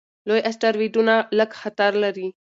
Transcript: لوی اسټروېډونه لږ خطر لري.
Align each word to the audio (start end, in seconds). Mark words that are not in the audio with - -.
لوی 0.27 0.39
اسټروېډونه 0.49 1.15
لږ 1.37 1.51
خطر 1.61 1.91
لري. 2.03 2.27